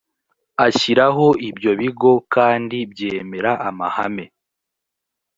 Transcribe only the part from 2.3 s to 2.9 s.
kandi